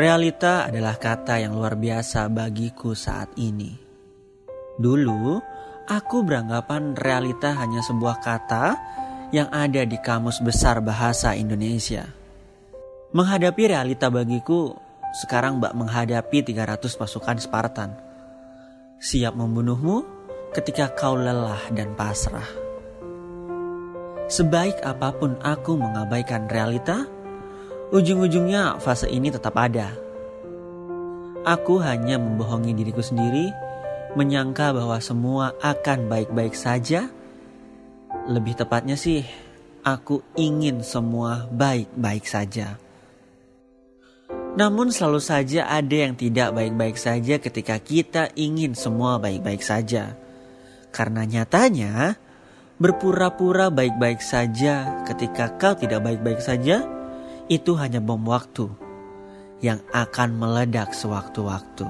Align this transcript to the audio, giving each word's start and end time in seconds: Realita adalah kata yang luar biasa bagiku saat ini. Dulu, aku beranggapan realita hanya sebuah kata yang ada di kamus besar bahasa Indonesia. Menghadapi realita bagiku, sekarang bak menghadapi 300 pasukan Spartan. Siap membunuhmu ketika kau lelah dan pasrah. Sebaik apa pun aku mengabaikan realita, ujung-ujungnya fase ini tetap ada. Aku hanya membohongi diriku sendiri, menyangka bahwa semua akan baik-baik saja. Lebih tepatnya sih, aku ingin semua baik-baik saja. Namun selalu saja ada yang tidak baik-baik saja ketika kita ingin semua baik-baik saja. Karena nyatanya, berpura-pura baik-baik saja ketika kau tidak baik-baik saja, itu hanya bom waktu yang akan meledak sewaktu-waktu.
Realita 0.00 0.64
adalah 0.64 0.96
kata 0.96 1.44
yang 1.44 1.60
luar 1.60 1.76
biasa 1.76 2.32
bagiku 2.32 2.96
saat 2.96 3.36
ini. 3.36 3.68
Dulu, 4.80 5.36
aku 5.84 6.24
beranggapan 6.24 6.96
realita 6.96 7.52
hanya 7.60 7.84
sebuah 7.84 8.16
kata 8.24 8.64
yang 9.28 9.52
ada 9.52 9.84
di 9.84 10.00
kamus 10.00 10.40
besar 10.40 10.80
bahasa 10.80 11.36
Indonesia. 11.36 12.08
Menghadapi 13.12 13.76
realita 13.76 14.08
bagiku, 14.08 14.72
sekarang 15.20 15.60
bak 15.60 15.76
menghadapi 15.76 16.48
300 16.48 16.96
pasukan 16.96 17.36
Spartan. 17.36 17.92
Siap 19.04 19.36
membunuhmu 19.36 20.00
ketika 20.56 20.96
kau 20.96 21.12
lelah 21.12 21.60
dan 21.76 21.92
pasrah. 21.92 22.48
Sebaik 24.32 24.80
apa 24.80 25.12
pun 25.12 25.36
aku 25.44 25.76
mengabaikan 25.76 26.48
realita, 26.48 27.04
ujung-ujungnya 27.90 28.78
fase 28.78 29.10
ini 29.10 29.34
tetap 29.34 29.58
ada. 29.58 29.90
Aku 31.42 31.82
hanya 31.82 32.20
membohongi 32.20 32.70
diriku 32.76 33.02
sendiri, 33.02 33.50
menyangka 34.14 34.70
bahwa 34.70 34.98
semua 35.02 35.54
akan 35.58 36.06
baik-baik 36.06 36.54
saja. 36.54 37.10
Lebih 38.30 38.62
tepatnya 38.62 38.94
sih, 38.94 39.26
aku 39.82 40.22
ingin 40.38 40.86
semua 40.86 41.50
baik-baik 41.50 42.26
saja. 42.28 42.78
Namun 44.50 44.90
selalu 44.90 45.22
saja 45.22 45.70
ada 45.70 45.94
yang 45.94 46.18
tidak 46.18 46.50
baik-baik 46.54 46.98
saja 46.98 47.38
ketika 47.38 47.78
kita 47.78 48.34
ingin 48.34 48.74
semua 48.74 49.16
baik-baik 49.22 49.62
saja. 49.62 50.18
Karena 50.90 51.22
nyatanya, 51.22 52.18
berpura-pura 52.76 53.70
baik-baik 53.70 54.18
saja 54.18 55.06
ketika 55.06 55.54
kau 55.54 55.78
tidak 55.78 56.02
baik-baik 56.02 56.42
saja, 56.42 56.99
itu 57.50 57.74
hanya 57.74 57.98
bom 57.98 58.22
waktu 58.22 58.70
yang 59.58 59.82
akan 59.90 60.38
meledak 60.38 60.94
sewaktu-waktu. 60.94 61.84